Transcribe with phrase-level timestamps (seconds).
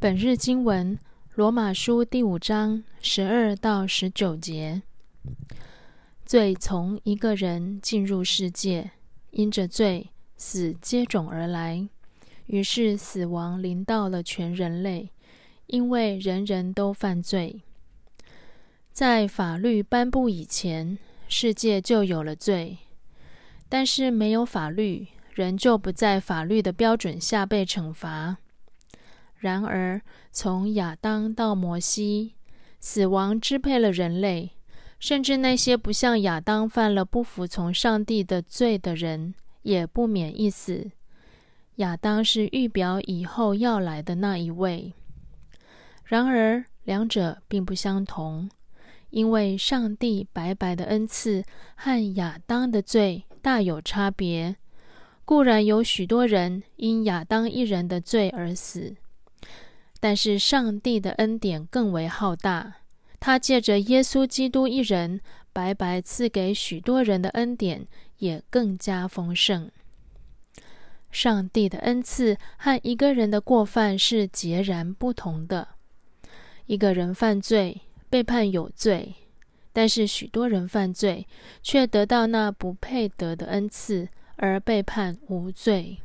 [0.00, 0.98] 本日经文：
[1.34, 4.80] 罗马书第五章十二到十九节。
[6.24, 8.92] 罪从一个人进入世界，
[9.32, 10.08] 因着罪，
[10.38, 11.86] 死接踵而来，
[12.46, 15.10] 于是死亡临到了全人类，
[15.66, 17.60] 因为人人都犯罪。
[18.90, 20.96] 在法律颁布以前，
[21.28, 22.78] 世界就有了罪，
[23.68, 28.38] 但是没有法律，人就不在法律的标准下被惩罚。
[29.40, 29.98] 然而，
[30.30, 32.34] 从亚当到摩西，
[32.78, 34.50] 死亡支配了人类，
[34.98, 40.90] 甚至那些不像亚当犯了不服从上帝的罪的人，也不免一死。
[41.76, 44.92] 亚当是预表以后要来的那一位。
[46.04, 48.50] 然而，两者并不相同，
[49.08, 51.42] 因为上帝白白的恩赐
[51.76, 54.56] 和亚当的罪大有差别。
[55.24, 58.96] 固然有许多人因亚当一人的罪而死。
[60.02, 62.76] 但是上帝的恩典更为浩大，
[63.20, 65.20] 他借着耶稣基督一人，
[65.52, 69.70] 白白赐给许多人的恩典也更加丰盛。
[71.10, 75.68] 上帝的恩赐和一个人的过犯是截然不同的。
[76.64, 79.14] 一个人犯罪被判有罪，
[79.74, 81.26] 但是许多人犯罪
[81.62, 85.98] 却得到那不配得的恩赐而被判无罪。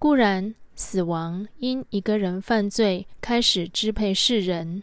[0.00, 0.52] 固然。
[0.74, 4.82] 死亡因一个人犯罪开始支配世人，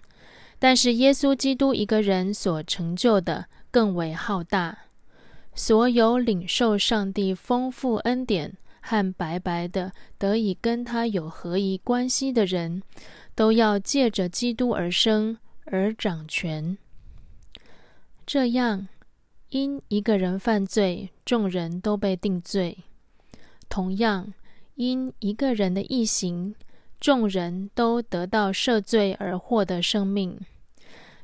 [0.59, 4.77] 但是耶稣基督一个人所成就的更为浩大。
[5.55, 12.81] 所有领受上帝丰富恩典和白白的得以跟他有合一关系的人，
[13.35, 16.77] 都要借着基督而生而掌权。
[18.25, 18.87] 这样，
[19.49, 22.77] 因一个人犯罪，众人都被定罪。
[23.67, 24.33] 同样。
[24.79, 26.55] 因一个人的异行，
[27.01, 30.39] 众人都得到赦罪而获得生命。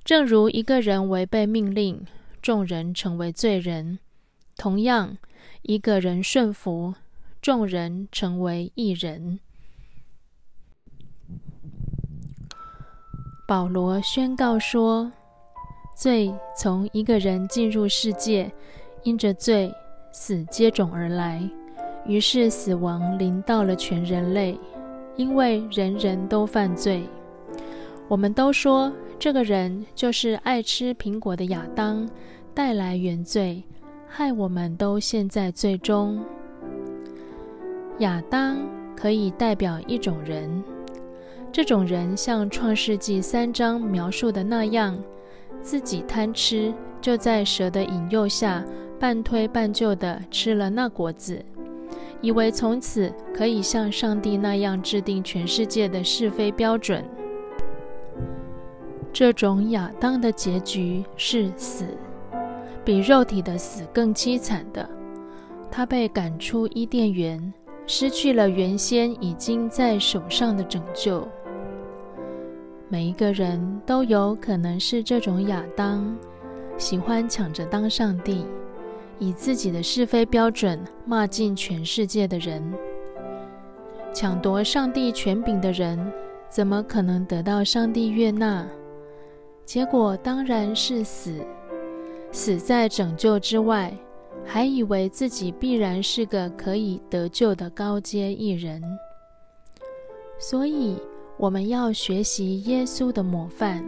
[0.04, 2.06] 正如一个人违背命令，
[2.42, 3.98] 众人成为罪人；
[4.58, 5.18] 同样，
[5.62, 6.96] 一个人顺服，
[7.42, 9.40] 众人成为义人。
[13.48, 15.14] 保罗宣告说
[15.96, 18.52] ：“罪从一个人进入世界，
[19.04, 19.74] 因着罪，
[20.12, 21.50] 死接踵而来。”
[22.08, 24.60] 于是死亡临到了全人类，
[25.16, 27.04] 因为人人都犯罪。
[28.08, 32.08] 我们都说这个人就是爱吃苹果的亚当
[32.54, 33.64] 带来原罪，
[34.08, 36.24] 害我们都陷在罪中。
[38.00, 38.58] 亚当
[38.96, 40.64] 可以代表一种人，
[41.52, 44.96] 这种人像创世纪三章描述的那样，
[45.62, 48.64] 自己贪吃，就在蛇的引诱下
[49.00, 51.44] 半推半就的吃了那果子。
[52.22, 57.04] 以为从此可以像上帝那样制定全世界的是非标准。
[59.14, 61.86] 这种亚当的结局是死，
[62.84, 64.90] 比肉体的死更凄惨的。
[65.72, 67.54] 他被赶出伊甸园，
[67.86, 71.28] 失去了原先已经在手上的拯救。
[72.90, 76.16] 每一个人都有可能是这种亚当，
[76.78, 78.46] 喜欢抢着当上帝。
[79.20, 82.62] 以自己的是非标准骂尽全世界的人，
[84.14, 86.12] 抢夺上帝权柄的人，
[86.50, 88.68] 怎么可能得到上帝悦纳？
[89.66, 91.34] 结果当然是死，
[92.32, 93.94] 死在拯救之外，
[94.44, 98.84] 还以为自己必然是个可以得救的高阶艺人。
[100.38, 100.98] 所以
[101.38, 103.84] 我们要学习耶稣的模范。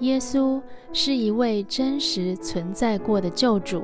[0.00, 0.60] 耶稣
[0.92, 3.82] 是一位真实存在过的救主。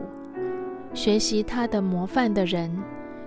[0.94, 2.70] 学习他的模范的人，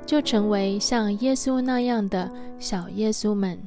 [0.05, 2.29] 就成为像耶稣那样的
[2.59, 3.57] 小耶稣们。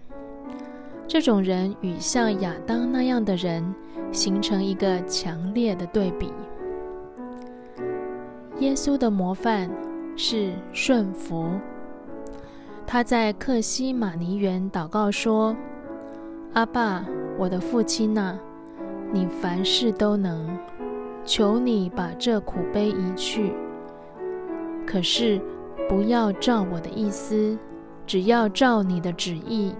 [1.06, 3.74] 这种人与像亚当那样的人
[4.10, 6.32] 形成一个强烈的对比。
[8.60, 9.70] 耶稣的模范
[10.16, 11.48] 是顺服。
[12.86, 15.56] 他在克西马尼园祷告说
[16.54, 17.04] ：“阿爸，
[17.38, 18.38] 我的父亲呐，
[19.12, 20.46] 你凡事都能，
[21.24, 23.52] 求你把这苦悲移去。”
[24.86, 25.40] 可是，
[25.88, 27.58] 不要照我的意思，
[28.06, 29.74] 只要照你的旨意。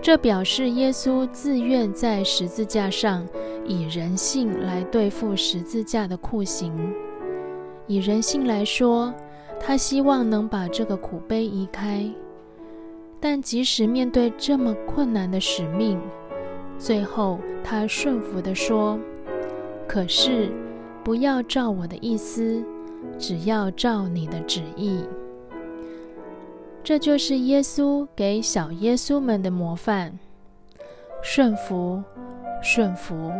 [0.00, 3.26] 这表示耶稣自愿在十字架上
[3.66, 6.72] 以人性来对付十字架的酷刑。
[7.86, 9.12] 以人性来说，
[9.60, 12.10] 他希望能把这个苦悲移开。
[13.20, 16.00] 但即使面对这么困难的使命，
[16.78, 18.98] 最后他顺服地说
[19.86, 20.50] ：“可是，
[21.04, 22.64] 不要照我的意思。”
[23.18, 25.04] 只要照你的旨意，
[26.82, 30.18] 这就是耶稣给小耶稣们的模范：
[31.22, 32.02] 顺服，
[32.62, 33.32] 顺服，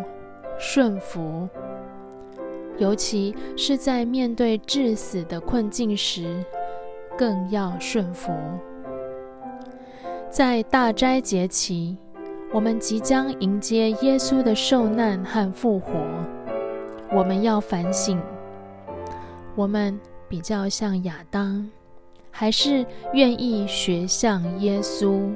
[0.59, 1.49] 顺服。
[2.79, 6.45] 尤其是在面对致死的困境时，
[7.19, 8.33] 更要顺服。
[10.31, 11.99] 在大斋节期，
[12.53, 15.93] 我们即将迎接耶稣的受难和复活。
[17.15, 18.19] 我们要反省：
[19.55, 21.69] 我们比较像亚当，
[22.31, 25.31] 还是愿意学像耶稣？